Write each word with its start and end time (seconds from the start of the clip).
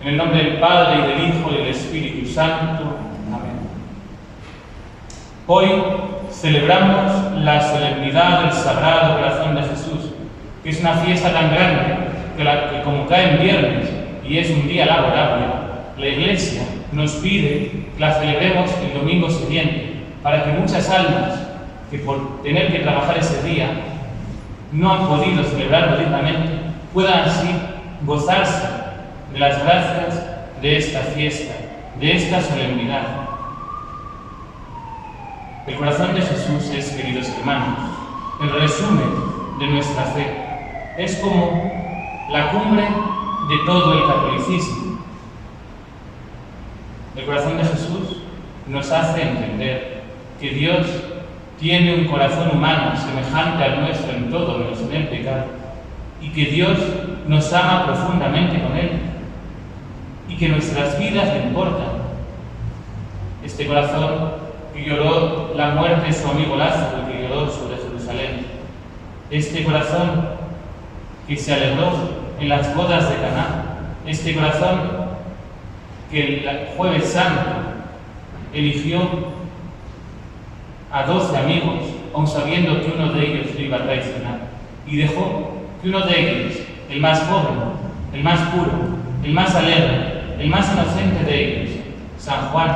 En 0.00 0.08
el 0.08 0.16
nombre 0.16 0.42
del 0.42 0.54
Padre, 0.54 0.98
y 0.98 1.08
del 1.08 1.28
Hijo, 1.28 1.50
y 1.50 1.58
del 1.58 1.66
Espíritu 1.66 2.26
Santo. 2.26 2.96
Amén. 3.28 3.58
Hoy 5.46 5.68
celebramos 6.32 7.38
la 7.42 7.60
solemnidad 7.60 8.44
del 8.44 8.52
Sagrado 8.52 9.16
Corazón 9.16 9.56
de 9.56 9.62
Jesús, 9.62 10.12
que 10.62 10.70
es 10.70 10.80
una 10.80 10.94
fiesta 10.94 11.34
tan 11.34 11.50
grande 11.50 11.96
que, 12.34 12.44
la, 12.44 12.70
que 12.70 12.82
como 12.82 13.06
cae 13.06 13.32
en 13.32 13.42
viernes 13.42 13.90
y 14.26 14.38
es 14.38 14.48
un 14.48 14.66
día 14.66 14.86
laborable, 14.86 15.44
la 15.98 16.06
Iglesia 16.06 16.62
nos 16.92 17.12
pide 17.16 17.70
que 17.94 18.00
la 18.00 18.14
celebremos 18.14 18.70
el 18.82 18.98
domingo 18.98 19.28
siguiente, 19.28 19.96
para 20.22 20.44
que 20.44 20.52
muchas 20.52 20.88
almas 20.88 21.40
que 21.90 21.98
por 21.98 22.42
tener 22.42 22.72
que 22.72 22.78
trabajar 22.78 23.18
ese 23.18 23.42
día 23.42 23.68
no 24.72 24.92
han 24.92 25.08
podido 25.08 25.44
celebrarlo 25.44 25.98
dignamente, 25.98 26.52
puedan 26.94 27.20
así 27.28 27.50
gozarse 28.06 28.69
las 29.34 29.62
gracias 29.62 30.22
de 30.60 30.76
esta 30.76 31.00
fiesta, 31.00 31.54
de 31.98 32.16
esta 32.16 32.42
solemnidad. 32.42 33.02
El 35.66 35.76
corazón 35.76 36.14
de 36.14 36.22
Jesús 36.22 36.70
es, 36.74 36.90
queridos 36.90 37.28
hermanos, 37.38 37.78
el 38.42 38.50
resumen 38.60 39.10
de 39.58 39.66
nuestra 39.68 40.02
fe. 40.04 40.26
Es 40.98 41.16
como 41.16 41.70
la 42.30 42.50
cumbre 42.50 42.82
de 42.82 43.56
todo 43.66 43.92
el 43.94 44.06
catolicismo. 44.06 44.98
El 47.16 47.24
corazón 47.24 47.58
de 47.58 47.64
Jesús 47.64 48.22
nos 48.66 48.90
hace 48.90 49.22
entender 49.22 50.02
que 50.40 50.50
Dios 50.50 50.86
tiene 51.58 51.94
un 51.94 52.06
corazón 52.06 52.50
humano 52.52 52.96
semejante 52.96 53.62
al 53.62 53.82
nuestro 53.82 54.12
en 54.12 54.30
todo 54.30 54.58
menos 54.58 54.80
en 54.80 54.94
el 54.94 55.08
pecado, 55.08 55.44
y 56.20 56.30
que 56.30 56.46
Dios 56.46 56.78
nos 57.28 57.52
ama 57.52 57.86
profundamente 57.86 58.62
con 58.62 58.76
Él, 58.76 58.90
y 60.30 60.36
que 60.36 60.48
nuestras 60.48 60.98
vidas 60.98 61.34
le 61.34 61.42
importan. 61.48 62.00
Este 63.44 63.66
corazón 63.66 64.32
que 64.72 64.84
lloró 64.84 65.52
la 65.56 65.70
muerte 65.70 66.06
de 66.06 66.12
su 66.12 66.28
amigo 66.28 66.56
Lázaro, 66.56 67.06
que 67.10 67.22
lloró 67.22 67.50
sobre 67.50 67.76
Jerusalén, 67.76 68.46
este 69.30 69.64
corazón 69.64 70.28
que 71.26 71.36
se 71.36 71.52
alegró 71.52 71.90
en 72.38 72.48
las 72.48 72.74
bodas 72.76 73.10
de 73.10 73.16
Caná, 73.16 73.64
este 74.06 74.34
corazón 74.34 74.80
que 76.10 76.38
el 76.38 76.68
jueves 76.76 77.04
santo 77.06 77.50
eligió 78.52 79.00
a 80.92 81.04
doce 81.04 81.36
amigos, 81.36 81.78
aun 82.14 82.26
sabiendo 82.26 82.80
que 82.80 82.92
uno 82.96 83.12
de 83.12 83.26
ellos 83.26 83.54
le 83.56 83.62
iba 83.62 83.78
a 83.78 83.84
traicionar, 83.84 84.38
y 84.86 84.96
dejó 84.96 85.52
que 85.82 85.88
uno 85.88 86.00
de 86.06 86.20
ellos, 86.20 86.58
el 86.88 87.00
más 87.00 87.20
joven, 87.20 87.58
el 88.12 88.22
más 88.22 88.40
puro, 88.50 88.72
el 89.22 89.32
más 89.32 89.54
alegre, 89.54 90.09
el 90.40 90.48
más 90.48 90.72
inocente 90.72 91.22
de 91.24 91.62
ellos, 91.62 91.76
San 92.18 92.48
Juan, 92.48 92.70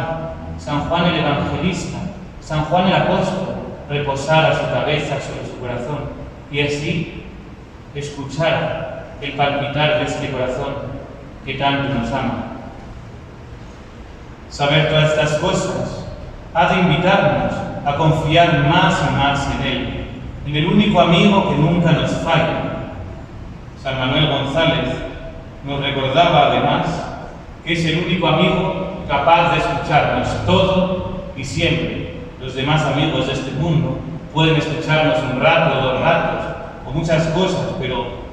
San 0.59 0.81
Juan 0.83 1.07
el 1.07 1.21
Evangelista, 1.21 1.99
San 2.41 2.67
Juan 2.67 2.89
el 2.89 2.95
Apóstol, 2.95 3.55
reposara 3.89 4.55
su 4.55 4.71
cabeza 4.71 5.17
sobre 5.19 5.49
su 5.51 5.59
corazón 5.59 6.11
y 6.51 6.61
así 6.61 7.25
escuchara 7.95 9.07
el 9.23 9.33
palpitar 9.33 9.99
de 9.99 10.05
este 10.05 10.31
corazón 10.31 10.75
que 11.47 11.55
tanto 11.55 11.95
nos 11.95 12.13
ama. 12.13 12.45
Saber 14.51 14.91
todas 14.91 15.13
estas 15.13 15.39
cosas 15.39 16.07
ha 16.53 16.67
de 16.69 16.81
invitarnos 16.81 17.55
a 17.87 17.97
confiar 17.97 18.69
más 18.69 19.03
y 19.09 19.17
más 19.17 19.49
en 19.55 19.67
Él, 19.67 20.07
en 20.47 20.57
el 20.57 20.67
único 20.67 21.01
amigo 21.01 21.49
que 21.49 21.57
nunca 21.57 21.93
nos 21.93 22.11
falla. 22.19 22.91
San 23.83 23.99
Manuel 23.99 24.29
González 24.29 24.89
nos 25.65 25.81
recordaba 25.81 26.49
además 26.49 27.04
que 27.65 27.73
es 27.73 27.85
el 27.87 28.05
único 28.05 28.27
amigo 28.29 29.05
capaz 29.09 29.53
de 29.53 29.59
escucharnos 29.59 30.47
todo 30.47 31.25
y 31.37 31.45
siempre. 31.45 32.15
Los 32.41 32.55
demás 32.55 32.83
amigos 32.83 33.27
de 33.27 33.33
este 33.33 33.53
mundo 33.53 33.99
pueden 34.35 34.57
escucharnos 34.57 35.19
un 35.33 35.41
rato, 35.41 35.81
dos 35.81 36.01
ratos 36.01 36.45
o 36.87 36.93
muchas 36.93 37.27
cosas, 37.29 37.75
pero 37.81 38.25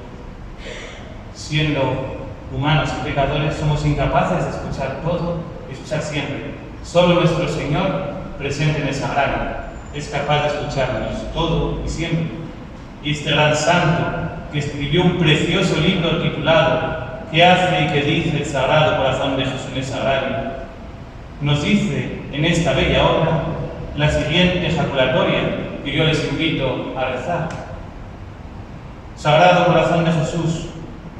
siendo 1.33 2.17
humanos 2.53 2.89
y 2.99 3.07
pecadores 3.07 3.55
somos 3.55 3.85
incapaces 3.85 4.43
de 4.43 4.49
escuchar 4.51 4.99
todo 5.01 5.37
y 5.69 5.73
escuchar 5.73 6.01
siempre. 6.01 6.55
Solo 6.83 7.21
nuestro 7.21 7.47
Señor 7.47 8.11
presente 8.37 8.81
en 8.81 8.89
esa 8.89 9.07
sagrario, 9.07 9.61
es 9.93 10.09
capaz 10.09 10.41
de 10.41 10.47
escucharnos 10.47 11.33
todo 11.33 11.81
y 11.85 11.89
siempre. 11.89 12.41
Y 13.03 13.11
este 13.11 13.31
gran 13.31 13.55
santo, 13.55 14.03
que 14.51 14.59
escribió 14.59 15.03
un 15.03 15.17
precioso 15.17 15.79
libro 15.79 16.21
titulado 16.21 17.10
¿Qué 17.31 17.45
hace 17.45 17.85
y 17.85 17.87
qué 17.87 18.01
dice 18.01 18.37
el 18.39 18.45
Sagrado 18.45 18.97
Corazón 18.97 19.37
de 19.37 19.45
Jesús 19.45 19.87
Sagrario? 19.87 20.51
Nos 21.39 21.63
dice 21.63 22.19
en 22.33 22.43
esta 22.43 22.73
bella 22.73 23.05
obra 23.05 23.43
la 23.95 24.11
siguiente 24.11 24.67
ejaculatoria 24.67 25.39
que 25.81 25.93
yo 25.93 26.03
les 26.03 26.29
invito 26.29 26.93
a 26.97 27.05
rezar. 27.05 27.47
Sagrado 29.15 29.67
Corazón 29.67 30.03
de 30.03 30.11
Jesús, 30.11 30.65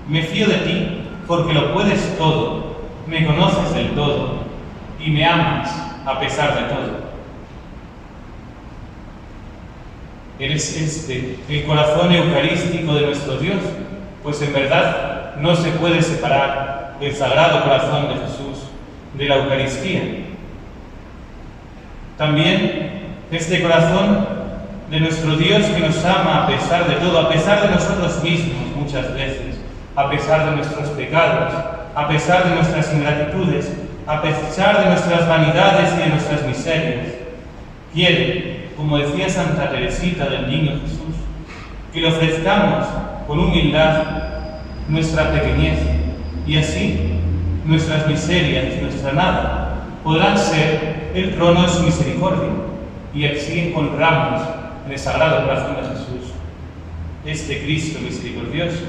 me 0.09 0.21
fío 0.23 0.47
de 0.47 0.55
ti 0.55 1.01
porque 1.27 1.53
lo 1.53 1.73
puedes 1.73 2.17
todo, 2.17 2.81
me 3.07 3.25
conoces 3.25 3.73
del 3.73 3.91
todo 3.91 4.41
y 4.99 5.11
me 5.11 5.25
amas 5.25 5.73
a 6.05 6.19
pesar 6.19 6.55
de 6.55 6.75
todo. 6.75 7.11
Eres 10.39 10.75
este, 10.75 11.39
el 11.47 11.63
corazón 11.63 12.11
eucarístico 12.11 12.95
de 12.95 13.05
nuestro 13.05 13.37
Dios, 13.37 13.61
pues 14.23 14.41
en 14.41 14.53
verdad 14.53 15.10
no 15.41 15.55
se 15.55 15.71
puede 15.71 16.01
separar 16.01 16.97
el 17.01 17.15
sagrado 17.15 17.63
corazón 17.63 18.09
de 18.09 18.13
Jesús 18.15 18.69
de 19.15 19.25
la 19.25 19.37
Eucaristía. 19.37 20.01
También 22.17 22.91
este 23.31 23.61
corazón 23.61 24.27
de 24.89 24.99
nuestro 24.99 25.35
Dios 25.35 25.65
que 25.65 25.79
nos 25.79 26.03
ama 26.05 26.43
a 26.43 26.47
pesar 26.47 26.87
de 26.87 26.95
todo, 26.95 27.19
a 27.19 27.29
pesar 27.29 27.61
de 27.61 27.75
nosotros 27.75 28.23
mismos 28.23 28.75
muchas 28.75 29.13
veces, 29.13 29.57
a 29.95 30.09
pesar 30.09 30.49
de 30.49 30.55
nuestros 30.57 30.89
pecados, 30.89 31.53
a 31.95 32.07
pesar 32.07 32.47
de 32.47 32.55
nuestras 32.55 32.93
ingratitudes, 32.93 33.71
a 34.05 34.21
pesar 34.21 34.83
de 34.83 34.89
nuestras 34.89 35.27
vanidades 35.27 35.93
y 35.95 36.01
de 36.01 36.07
nuestras 36.07 36.43
miserias. 36.43 37.07
Quiere 37.93 38.61
como 38.81 38.97
decía 38.97 39.29
Santa 39.29 39.69
Teresita 39.69 40.25
del 40.25 40.49
Niño 40.49 40.79
Jesús, 40.81 41.15
que 41.93 42.01
le 42.01 42.07
ofrezcamos 42.07 42.87
con 43.27 43.39
humildad 43.39 44.30
nuestra 44.91 45.31
pequeñez 45.31 45.79
y 46.45 46.57
así 46.57 47.13
nuestras 47.65 48.07
miserias 48.07 48.81
nuestra 48.81 49.13
nada 49.13 49.85
podrán 50.03 50.37
ser 50.37 51.11
el 51.15 51.33
trono 51.35 51.63
de 51.63 51.69
su 51.69 51.83
misericordia 51.83 52.49
y 53.13 53.25
así 53.25 53.59
encontramos 53.59 54.41
en 54.85 54.91
el 54.91 54.99
Sagrado 54.99 55.45
Corazón 55.45 55.75
de 55.75 55.89
Jesús 55.89 56.31
este 57.25 57.61
Cristo 57.61 57.99
misericordioso. 58.01 58.83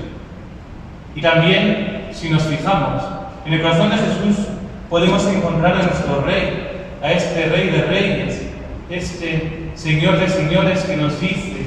Y 1.15 1.21
también, 1.21 2.09
si 2.13 2.31
nos 2.31 2.43
fijamos, 2.45 3.03
en 3.45 3.53
el 3.53 3.61
corazón 3.61 3.91
de 3.91 3.97
Jesús 3.97 4.47
podemos 4.89 5.27
encontrar 5.27 5.77
a 5.77 5.83
nuestro 5.83 6.23
Rey, 6.23 6.69
a 7.03 7.13
este 7.13 7.47
Rey 7.47 7.69
de 7.69 7.83
Reyes, 7.83 8.43
este 8.89 9.71
Señor 9.75 10.19
de 10.19 10.29
señores 10.29 10.81
que 10.85 10.97
nos 10.97 11.21
dice 11.21 11.67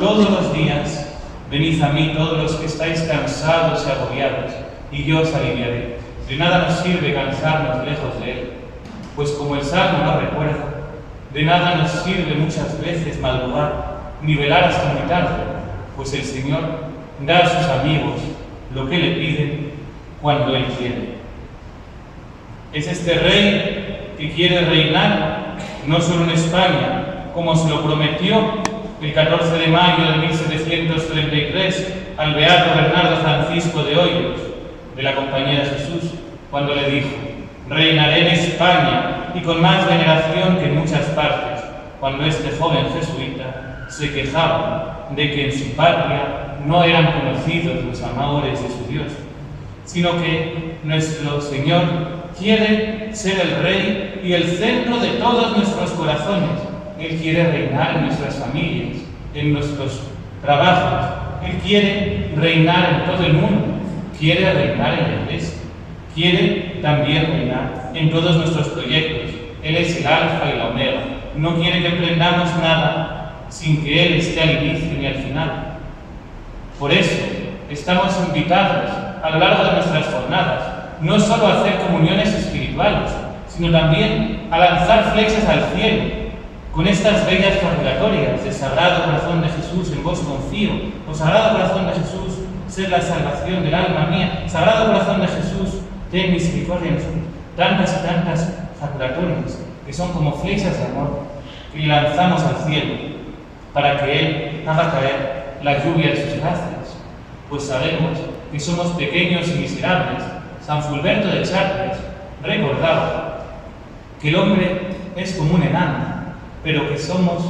todos 0.00 0.30
los 0.30 0.52
días, 0.52 1.05
venid 1.50 1.82
a 1.82 1.88
mí 1.90 2.12
todos 2.16 2.42
los 2.42 2.54
que 2.56 2.66
estáis 2.66 3.02
cansados 3.02 3.86
y 3.86 3.90
agobiados, 3.90 4.52
y 4.90 5.04
yo 5.04 5.20
os 5.20 5.34
aliviaré. 5.34 5.96
De 6.28 6.36
nada 6.36 6.66
nos 6.66 6.80
sirve 6.80 7.14
cansarnos 7.14 7.84
lejos 7.84 8.20
de 8.20 8.32
Él, 8.32 8.50
pues 9.14 9.30
como 9.32 9.54
el 9.54 9.62
Salmo 9.62 10.04
nos 10.04 10.22
recuerda, 10.22 10.64
de 11.32 11.42
nada 11.42 11.76
nos 11.76 11.90
sirve 11.90 12.34
muchas 12.34 12.80
veces 12.80 13.20
madrugar, 13.20 13.96
ni 14.22 14.34
velar 14.34 14.64
hasta 14.64 14.92
muy 14.92 15.08
tarde, 15.08 15.44
pues 15.96 16.12
el 16.14 16.24
Señor 16.24 16.60
da 17.24 17.38
a 17.38 17.48
sus 17.48 17.68
amigos 17.70 18.20
lo 18.74 18.88
que 18.88 18.98
le 18.98 19.12
piden 19.12 19.70
cuando 20.20 20.56
Él 20.56 20.64
quiere. 20.78 21.16
Es 22.72 22.88
este 22.88 23.14
rey 23.14 24.14
que 24.18 24.32
quiere 24.32 24.62
reinar 24.62 25.56
no 25.86 26.00
solo 26.00 26.24
en 26.24 26.30
España, 26.30 27.30
como 27.32 27.54
se 27.54 27.68
lo 27.68 27.82
prometió 27.82 28.65
el 29.00 29.12
14 29.12 29.58
de 29.58 29.68
mayo 29.68 30.10
de 30.10 30.18
1733 30.26 31.94
al 32.16 32.34
beato 32.34 32.80
Bernardo 32.80 33.16
Francisco 33.18 33.82
de 33.82 33.96
Hoyos, 33.96 34.40
de 34.96 35.02
la 35.02 35.14
Compañía 35.14 35.60
de 35.60 35.66
Jesús, 35.66 36.12
cuando 36.50 36.74
le 36.74 36.90
dijo, 36.90 37.08
reinaré 37.68 38.20
en 38.20 38.26
España 38.28 39.32
y 39.34 39.40
con 39.40 39.60
más 39.60 39.86
veneración 39.86 40.56
que 40.56 40.64
en 40.66 40.78
muchas 40.78 41.04
partes, 41.06 41.62
cuando 42.00 42.24
este 42.24 42.56
joven 42.56 42.86
jesuita 42.98 43.86
se 43.88 44.12
quejaba 44.12 45.08
de 45.14 45.30
que 45.30 45.44
en 45.46 45.58
su 45.58 45.76
patria 45.76 46.56
no 46.64 46.82
eran 46.82 47.20
conocidos 47.20 47.84
los 47.84 48.02
amores 48.02 48.62
de 48.62 48.68
su 48.68 48.90
Dios, 48.90 49.12
sino 49.84 50.12
que 50.22 50.78
nuestro 50.84 51.40
Señor 51.40 51.82
quiere 52.38 53.10
ser 53.14 53.40
el 53.40 53.62
Rey 53.62 54.20
y 54.24 54.32
el 54.32 54.44
centro 54.44 54.98
de 54.98 55.10
todos 55.10 55.56
nuestros 55.56 55.90
corazones 55.90 56.65
él 56.98 57.18
quiere 57.20 57.44
reinar 57.50 57.96
en 57.96 58.06
nuestras 58.06 58.36
familias, 58.36 58.98
en 59.34 59.52
nuestros 59.52 60.02
trabajos. 60.42 61.16
Él 61.44 61.58
quiere 61.64 62.30
reinar 62.36 62.90
en 62.90 63.12
todo 63.12 63.26
el 63.26 63.34
mundo. 63.34 63.66
Quiere 64.18 64.52
reinar 64.52 64.94
en 64.94 65.16
la 65.16 65.22
iglesia. 65.24 65.58
Quiere 66.14 66.78
también 66.80 67.26
reinar 67.26 67.90
en 67.94 68.10
todos 68.10 68.36
nuestros 68.36 68.68
proyectos. 68.68 69.34
Él 69.62 69.76
es 69.76 69.96
el 69.98 70.06
alfa 70.06 70.50
y 70.52 70.58
la 70.58 70.68
omega. 70.68 71.00
No 71.36 71.56
quiere 71.56 71.82
que 71.82 71.88
emprendamos 71.88 72.48
nada 72.62 73.16
sin 73.50 73.84
que 73.84 74.06
Él 74.06 74.14
esté 74.14 74.40
al 74.40 74.64
inicio 74.64 74.92
ni 74.98 75.06
al 75.06 75.14
final. 75.16 75.78
Por 76.78 76.92
eso 76.92 77.22
estamos 77.70 78.16
invitados 78.26 78.90
a 79.22 79.30
lo 79.30 79.38
largo 79.38 79.64
de 79.64 79.72
nuestras 79.72 80.06
jornadas, 80.06 80.62
no 81.00 81.18
solo 81.18 81.46
a 81.46 81.60
hacer 81.60 81.78
comuniones 81.78 82.28
espirituales, 82.28 83.10
sino 83.48 83.70
también 83.70 84.48
a 84.50 84.58
lanzar 84.58 85.12
flechas 85.12 85.46
al 85.48 85.64
cielo, 85.74 86.25
con 86.76 86.86
estas 86.86 87.24
bellas 87.24 87.56
conjuratorias 87.56 88.44
de 88.44 88.52
Sagrado 88.52 89.06
Corazón 89.06 89.40
de 89.40 89.48
Jesús, 89.48 89.90
en 89.92 90.04
vos 90.04 90.20
confío, 90.20 90.72
o 91.10 91.14
Sagrado 91.14 91.56
Corazón 91.56 91.86
de 91.86 91.92
Jesús, 91.94 92.44
ser 92.68 92.90
la 92.90 93.00
salvación 93.00 93.64
del 93.64 93.74
alma 93.74 94.08
mía, 94.10 94.44
Sagrado 94.46 94.92
Corazón 94.92 95.22
de 95.22 95.28
Jesús, 95.28 95.80
ten 96.10 96.32
misericordia 96.32 96.90
de 96.90 96.98
nosotros. 96.98 97.22
Tantas 97.56 97.96
y 97.98 98.06
tantas 98.06 98.58
jaculatorias 98.78 99.58
que 99.86 99.92
son 99.94 100.12
como 100.12 100.32
flechas 100.32 100.76
de 100.76 100.84
amor 100.84 101.20
que 101.72 101.86
lanzamos 101.86 102.42
al 102.42 102.56
cielo 102.66 102.92
para 103.72 103.98
que 103.98 104.18
Él 104.18 104.64
haga 104.68 104.90
caer 104.90 105.56
la 105.62 105.82
lluvia 105.82 106.10
de 106.10 106.16
sus 106.16 106.40
gracias. 106.40 106.98
Pues 107.48 107.62
sabemos 107.62 108.18
que 108.52 108.60
somos 108.60 108.88
pequeños 108.88 109.48
y 109.48 109.60
miserables. 109.60 110.22
San 110.60 110.82
Fulberto 110.82 111.28
de 111.28 111.42
Chartres 111.42 111.96
recordaba 112.42 113.46
que 114.20 114.28
el 114.28 114.36
hombre 114.36 114.88
es 115.16 115.32
como 115.32 115.54
un 115.54 115.62
enano, 115.62 116.15
pero 116.66 116.88
que 116.88 116.98
somos, 116.98 117.44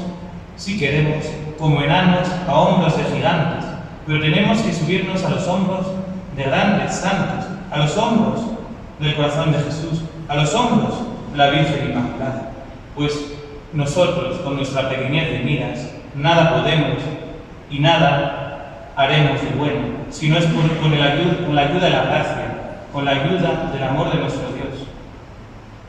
si 0.57 0.79
queremos, 0.79 1.25
como 1.59 1.81
enanos 1.81 2.29
a 2.47 2.55
hombros 2.55 2.99
de 2.99 3.05
gigantes, 3.05 3.65
pero 4.07 4.21
tenemos 4.21 4.59
que 4.59 4.75
subirnos 4.75 5.25
a 5.25 5.31
los 5.31 5.49
hombros 5.49 5.87
de 6.37 6.43
grandes 6.43 6.97
santos, 6.97 7.47
a 7.71 7.79
los 7.79 7.97
hombros 7.97 8.43
del 9.01 9.17
corazón 9.17 9.53
de 9.53 9.59
Jesús, 9.61 10.03
a 10.29 10.35
los 10.37 10.53
hombros 10.53 10.93
de 11.33 11.39
la 11.39 11.49
Virgen 11.49 11.93
Inmaculada. 11.93 12.53
Pues 12.95 13.33
nosotros, 13.73 14.37
con 14.41 14.57
nuestra 14.57 14.91
pequeñez 14.91 15.31
de 15.31 15.39
miras, 15.39 15.91
nada 16.15 16.55
podemos 16.55 16.99
y 17.71 17.79
nada 17.79 18.93
haremos 18.97 19.41
de 19.41 19.49
bueno, 19.57 19.81
si 20.11 20.29
no 20.29 20.37
es 20.37 20.45
con, 20.45 20.99
la 20.99 21.63
ayuda 21.63 21.87
de 21.87 21.91
la 21.91 22.05
gracia, 22.05 22.81
con 22.93 23.07
la 23.07 23.13
ayuda 23.13 23.71
del 23.73 23.83
amor 23.83 24.13
de 24.13 24.19
nuestro 24.19 24.49
Dios. 24.53 24.87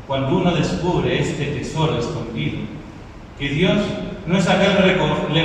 Cuando 0.08 0.38
uno 0.38 0.52
descubre 0.52 1.20
este 1.20 1.48
tesoro 1.48 2.00
escondido, 2.00 2.77
que 3.40 3.50
Dios 3.50 3.78
no 4.26 4.38
es 4.38 4.48
aquel 4.48 4.78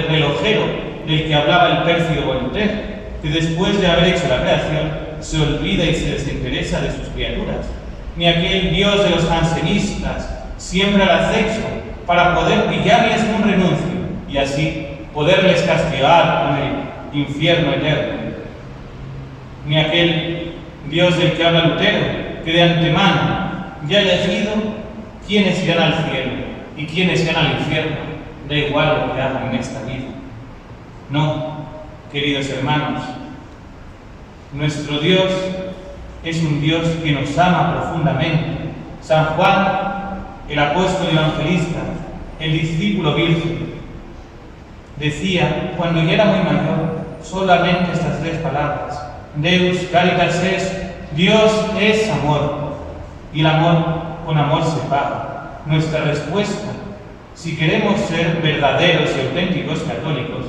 relojero 0.09 0.63
del 1.07 1.27
que 1.27 1.35
hablaba 1.35 1.69
el 1.69 1.83
pérfido 1.85 2.27
Voltaire, 2.27 3.03
que 3.23 3.29
después 3.29 3.81
de 3.81 3.87
haber 3.87 4.15
hecho 4.15 4.29
la 4.29 4.43
creación 4.43 4.91
se 5.21 5.41
olvida 5.41 5.85
y 5.85 5.95
se 5.95 6.13
desinteresa 6.13 6.81
de 6.81 6.91
sus 6.91 7.09
criaturas, 7.15 7.67
ni 8.17 8.27
aquel 8.27 8.75
Dios 8.75 9.05
de 9.05 9.11
los 9.11 9.27
jansenistas 9.27 10.29
siembra 10.57 11.05
el 11.05 11.11
acecho 11.11 11.61
para 12.07 12.35
poder 12.35 12.67
pillarles 12.67 13.23
un 13.37 13.51
renuncio 13.51 14.03
y 14.29 14.39
así 14.39 14.87
poderles 15.13 15.63
castigar 15.63 16.47
con 16.47 16.57
el 16.57 17.21
infierno 17.21 17.75
eterno, 17.75 18.33
ni 19.67 19.79
aquel 19.79 20.53
Dios 20.89 21.17
del 21.19 21.33
que 21.33 21.45
habla 21.45 21.67
Lutero, 21.67 22.43
que 22.45 22.53
de 22.53 22.63
antemano 22.63 23.43
ya 23.89 23.99
ha 23.99 24.03
elegido 24.03 24.53
quiénes 25.27 25.63
irán 25.63 25.93
al 25.93 26.05
cielo 26.05 26.22
y 26.83 26.87
quiénes 26.87 27.23
irán 27.23 27.47
al 27.47 27.59
infierno, 27.61 27.97
da 28.49 28.57
igual 28.57 29.07
lo 29.07 29.15
que 29.15 29.21
hagan 29.21 29.51
en 29.51 29.55
esta 29.55 29.83
vida. 29.83 30.09
No, 31.11 31.65
queridos 32.11 32.49
hermanos, 32.51 33.03
nuestro 34.53 34.99
Dios 34.99 35.31
es 36.25 36.43
un 36.43 36.61
Dios 36.61 36.89
que 37.03 37.13
nos 37.13 37.39
ama 37.39 37.75
profundamente. 37.75 38.73
San 39.01 39.27
Juan, 39.37 40.25
el 40.49 40.59
apóstol 40.59 41.09
evangelista, 41.13 41.79
el 42.41 42.53
discípulo 42.53 43.15
virgen, 43.15 43.75
decía, 44.99 45.75
cuando 45.77 46.03
ya 46.03 46.13
era 46.15 46.25
muy 46.25 46.41
mayor, 46.41 46.99
solamente 47.23 47.93
estas 47.93 48.21
tres 48.21 48.39
palabras. 48.39 49.01
Deus 49.37 49.79
caritas 49.93 50.43
es, 50.43 50.83
Dios 51.15 51.53
es 51.79 52.11
amor. 52.11 52.73
Y 53.33 53.41
el 53.41 53.47
amor 53.47 53.85
con 54.27 54.37
amor 54.37 54.65
se 54.65 54.81
paga. 54.89 55.32
Nuestra 55.67 56.01
respuesta, 56.01 56.73
si 57.35 57.57
queremos 57.57 58.01
ser 58.01 58.41
verdaderos 58.43 59.11
y 59.17 59.21
auténticos 59.29 59.81
católicos, 59.83 60.47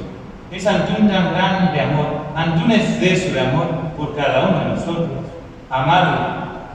es 0.51 0.65
ante 0.67 1.01
un 1.01 1.07
tan 1.07 1.33
grande 1.33 1.81
amor, 1.81 2.27
ante 2.35 2.63
un 2.63 2.71
exceso 2.71 3.33
de 3.33 3.41
amor 3.41 3.67
por 3.97 4.15
cada 4.15 4.49
uno 4.49 4.59
de 4.59 4.65
nosotros, 4.75 5.09
amarle 5.69 6.17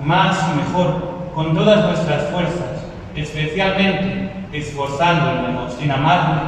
más 0.04 0.50
y 0.52 0.56
mejor 0.58 1.30
con 1.34 1.54
todas 1.54 1.84
nuestras 1.84 2.30
fuerzas, 2.30 2.84
especialmente 3.14 4.32
esforzándonos 4.52 5.76
en 5.80 5.90
amarle 5.90 6.40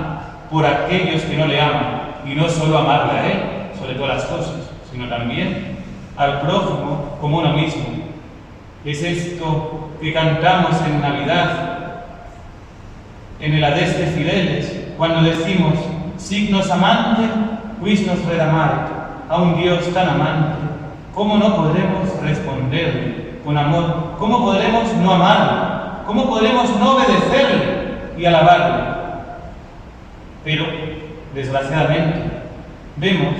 por 0.50 0.66
aquellos 0.66 1.22
que 1.22 1.36
no 1.36 1.46
le 1.46 1.60
aman, 1.60 2.00
y 2.26 2.34
no 2.34 2.48
solo 2.48 2.78
amarle 2.78 3.18
a 3.18 3.26
Él 3.26 3.40
sobre 3.78 3.94
todas 3.94 4.16
las 4.16 4.24
cosas, 4.24 4.70
sino 4.90 5.08
también 5.08 5.78
al 6.16 6.40
prójimo 6.40 7.16
como 7.20 7.38
uno 7.38 7.52
mismo. 7.54 7.84
Es 8.84 9.02
esto 9.02 9.90
que 10.00 10.12
cantamos 10.12 10.80
en 10.86 11.00
Navidad, 11.00 11.69
en 13.40 13.54
el 13.54 13.64
Adeste 13.64 14.06
Fideles, 14.06 14.86
cuando 14.98 15.22
decimos, 15.22 15.74
signos 16.18 16.70
amante, 16.70 17.22
quis 17.82 18.06
nos 18.06 18.24
redamare, 18.26 19.00
a 19.28 19.36
un 19.40 19.60
Dios 19.60 19.92
tan 19.94 20.08
amante, 20.08 20.58
¿cómo 21.14 21.38
no 21.38 21.56
podremos 21.56 22.20
responderle 22.22 23.38
con 23.44 23.56
amor? 23.56 24.16
¿Cómo 24.18 24.44
podremos 24.44 24.92
no 24.94 25.12
amarle? 25.12 25.70
¿Cómo 26.06 26.28
podremos 26.28 26.68
no 26.78 26.96
obedecerle 26.96 28.18
y 28.18 28.24
alabarle? 28.26 29.00
Pero, 30.44 30.66
desgraciadamente, 31.34 32.22
vemos 32.96 33.34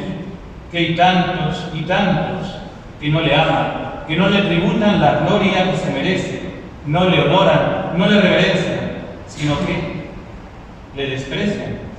que 0.70 0.78
hay 0.78 0.96
tantos 0.96 1.68
y 1.74 1.82
tantos 1.82 2.58
que 3.00 3.08
no 3.08 3.20
le 3.20 3.34
aman, 3.34 4.04
que 4.06 4.16
no 4.16 4.28
le 4.28 4.42
tributan 4.42 5.00
la 5.00 5.20
gloria 5.20 5.70
que 5.70 5.76
se 5.76 5.90
merece, 5.90 6.42
no 6.86 7.04
le 7.04 7.20
honoran, 7.22 7.92
no 7.96 8.06
le 8.06 8.20
reverencian, 8.20 8.79
sino 9.40 9.58
que 9.60 10.10
le 10.94 11.10
desprecian 11.10 11.90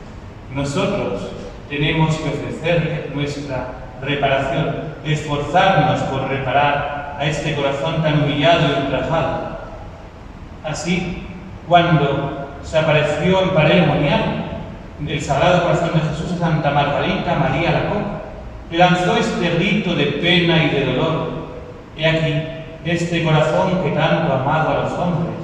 nosotros 0.54 1.30
tenemos 1.70 2.16
que 2.18 2.30
ofrecerle 2.30 3.10
nuestra 3.14 3.70
reparación, 4.02 4.76
esforzarnos 5.06 6.02
por 6.04 6.28
reparar 6.28 7.16
a 7.18 7.26
este 7.26 7.56
corazón 7.56 8.04
tan 8.04 8.24
humillado 8.24 8.68
y 8.68 8.82
ultrajado. 8.84 9.60
Así, 10.66 11.24
cuando 11.68 12.50
se 12.64 12.78
apareció 12.78 13.44
en 13.44 13.50
Parel 13.52 13.88
Monial, 13.88 14.22
del 15.00 15.22
Sagrado 15.22 15.64
Corazón 15.64 15.92
de 15.94 16.10
Jesús 16.10 16.34
a 16.34 16.40
Santa 16.40 16.72
Margarita 16.72 17.36
María 17.36 17.72
la 17.72 17.90
Copa, 17.90 18.22
le 18.70 18.78
lanzó 18.78 19.16
este 19.16 19.50
rito 19.52 19.96
de 19.96 20.06
pena 20.06 20.64
y 20.66 20.70
de 20.70 20.86
dolor. 20.86 21.30
He 21.98 22.06
aquí, 22.06 22.34
este 22.86 23.24
corazón 23.24 23.82
que 23.84 23.92
tanto 23.92 24.34
ha 24.34 24.42
amado 24.42 24.70
a 24.70 24.84
los 24.84 24.94
hombres, 24.94 25.36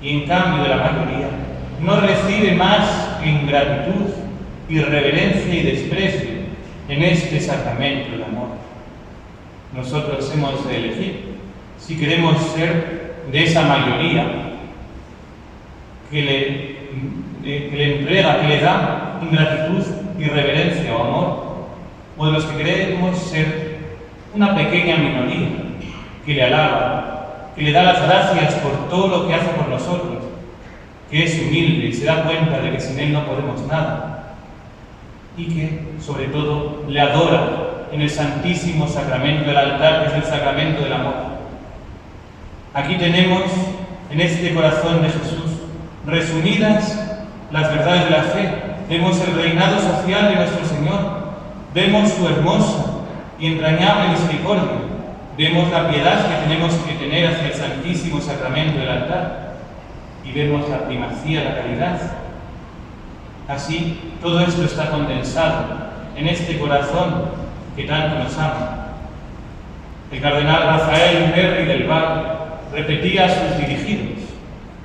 y 0.00 0.22
en 0.22 0.26
cambio 0.26 0.62
de 0.62 0.68
la 0.70 0.76
mayoría, 0.76 1.45
no 1.80 2.00
recibe 2.00 2.52
más 2.52 3.18
que 3.22 3.28
ingratitud 3.28 4.26
irreverencia 4.68 5.54
y 5.54 5.62
desprecio 5.62 6.30
en 6.88 7.02
este 7.02 7.40
sacramento 7.40 8.16
de 8.16 8.24
amor. 8.24 8.48
Nosotros 9.74 10.30
hemos 10.34 10.66
de 10.66 10.76
elegir 10.76 11.36
si 11.78 11.96
queremos 11.98 12.36
ser 12.54 13.16
de 13.30 13.44
esa 13.44 13.62
mayoría 13.62 14.26
que 16.10 16.22
le, 16.22 16.76
que 17.42 17.76
le 17.76 17.98
entrega, 17.98 18.40
que 18.40 18.48
le 18.48 18.60
da 18.60 19.20
ingratitud, 19.22 19.84
irreverencia 20.18 20.94
o 20.94 21.02
amor, 21.02 21.46
o 22.16 22.26
de 22.26 22.32
los 22.32 22.44
que 22.44 22.64
queremos 22.64 23.18
ser 23.18 23.76
una 24.34 24.54
pequeña 24.54 24.96
minoría 24.96 25.48
que 26.24 26.34
le 26.34 26.42
alaba, 26.42 27.52
que 27.54 27.62
le 27.62 27.72
da 27.72 27.82
las 27.84 28.02
gracias 28.02 28.54
por 28.54 28.88
todo 28.88 29.08
lo 29.08 29.28
que 29.28 29.34
hace 29.34 29.48
por 29.50 29.68
nosotros, 29.68 30.24
que 31.10 31.24
es 31.24 31.38
humilde 31.40 31.86
y 31.86 31.92
se 31.92 32.04
da 32.04 32.24
cuenta 32.24 32.58
de 32.60 32.72
que 32.72 32.80
sin 32.80 32.98
Él 32.98 33.12
no 33.12 33.24
podemos 33.26 33.60
nada 33.66 34.34
y 35.36 35.46
que, 35.46 35.82
sobre 36.00 36.26
todo, 36.26 36.84
le 36.88 37.00
adora 37.00 37.86
en 37.92 38.00
el 38.00 38.10
santísimo 38.10 38.88
sacramento 38.88 39.46
del 39.46 39.56
altar, 39.56 40.02
que 40.02 40.08
es 40.08 40.24
el 40.24 40.30
sacramento 40.30 40.82
del 40.82 40.94
amor. 40.94 41.14
Aquí 42.74 42.96
tenemos, 42.96 43.42
en 44.10 44.20
este 44.20 44.54
corazón 44.54 45.02
de 45.02 45.08
Jesús, 45.08 45.60
resumidas 46.06 46.98
las 47.52 47.70
verdades 47.70 48.04
de 48.04 48.10
la 48.10 48.22
fe. 48.22 48.50
Vemos 48.88 49.20
el 49.20 49.34
reinado 49.34 49.78
social 49.78 50.28
de 50.28 50.36
nuestro 50.36 50.64
Señor, 50.64 51.34
vemos 51.74 52.10
su 52.10 52.26
hermosa 52.26 52.84
y 53.38 53.46
entrañable 53.48 54.10
misericordia, 54.10 54.78
vemos 55.36 55.70
la 55.70 55.90
piedad 55.90 56.28
que 56.28 56.48
tenemos 56.48 56.74
que 56.74 56.94
tener 56.94 57.26
hacia 57.26 57.48
el 57.48 57.54
santísimo 57.54 58.20
sacramento 58.20 58.78
del 58.78 58.88
altar 58.88 59.45
y 60.26 60.32
vemos 60.32 60.68
la 60.68 60.86
primacía, 60.86 61.44
la 61.44 61.56
caridad 61.56 62.00
Así, 63.48 64.14
todo 64.20 64.40
esto 64.40 64.64
está 64.64 64.90
condensado 64.90 65.66
en 66.16 66.26
este 66.26 66.58
corazón 66.58 67.26
que 67.76 67.84
tanto 67.84 68.18
nos 68.18 68.36
ama. 68.38 68.88
El 70.10 70.20
cardenal 70.20 70.62
Rafael 70.64 71.32
Henry 71.32 71.64
del 71.64 71.86
Val 71.86 72.38
repetía 72.72 73.26
a 73.26 73.28
sus 73.28 73.58
dirigidos, 73.58 74.24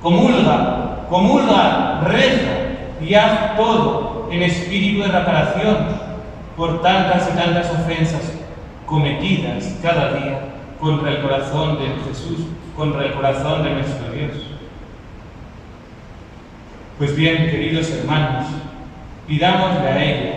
comulga, 0.00 1.06
comulga, 1.08 2.02
reza 2.04 2.52
y 3.00 3.14
haz 3.14 3.56
todo 3.56 4.28
en 4.30 4.42
espíritu 4.42 5.02
de 5.02 5.08
reparación 5.08 5.76
por 6.56 6.82
tantas 6.82 7.30
y 7.32 7.36
tantas 7.36 7.68
ofensas 7.70 8.32
cometidas 8.86 9.76
cada 9.82 10.12
día 10.12 10.38
contra 10.80 11.10
el 11.10 11.22
corazón 11.22 11.78
de 11.78 11.88
Jesús, 12.06 12.46
contra 12.76 13.06
el 13.06 13.14
corazón 13.14 13.64
de 13.64 13.70
nuestro 13.70 14.12
Dios. 14.12 14.51
Pues 17.02 17.16
bien, 17.16 17.50
queridos 17.50 17.90
hermanos, 17.90 18.46
pidámosle 19.26 19.88
a 19.88 20.04
ella, 20.04 20.34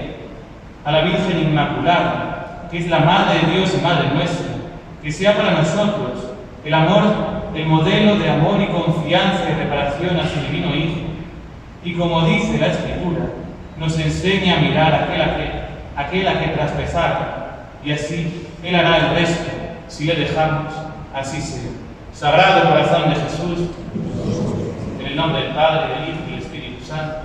a 0.83 0.91
la 0.93 1.01
Virgen 1.01 1.43
Inmaculada, 1.43 2.67
que 2.71 2.79
es 2.79 2.87
la 2.87 3.01
Madre 3.01 3.37
de 3.41 3.53
Dios 3.53 3.71
y 3.77 3.83
Madre 3.83 4.09
nuestra, 4.15 4.47
que 5.03 5.11
sea 5.11 5.37
para 5.37 5.51
nosotros 5.51 6.25
el 6.65 6.73
amor, 6.73 7.03
el 7.53 7.67
modelo 7.67 8.17
de 8.17 8.31
amor 8.31 8.59
y 8.59 8.65
confianza 8.65 9.43
y 9.47 9.61
reparación 9.61 10.19
a 10.19 10.27
su 10.27 10.39
divino 10.39 10.75
Hijo, 10.75 11.01
y 11.83 11.93
como 11.93 12.25
dice 12.25 12.57
la 12.57 12.71
Escritura, 12.71 13.25
nos 13.77 13.99
enseña 13.99 14.57
a 14.57 14.61
mirar 14.61 14.95
aquel 14.95 15.21
a 15.21 15.37
que, 15.37 15.51
aquel 15.95 16.27
a 16.27 16.39
que 16.39 16.47
traspasar, 16.47 17.67
y 17.85 17.91
así 17.91 18.47
Él 18.63 18.73
hará 18.73 19.09
el 19.09 19.15
resto, 19.17 19.51
si 19.87 20.05
le 20.05 20.15
dejamos, 20.15 20.73
así 21.13 21.39
sea. 21.39 21.69
Sagrado 22.11 22.69
corazón 22.69 23.11
de 23.11 23.15
Jesús, 23.17 23.69
en 24.99 25.05
el 25.05 25.15
nombre 25.15 25.43
del 25.43 25.53
Padre, 25.53 25.93
del 25.93 26.09
Hijo 26.09 26.24
y 26.85 26.91
del 26.91 26.99
Espíritu 26.99 27.24